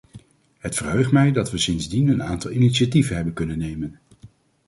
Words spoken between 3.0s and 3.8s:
hebben kunnen